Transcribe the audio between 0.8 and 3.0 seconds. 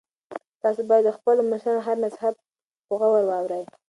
باید د خپلو مشرانو هر نصیحت په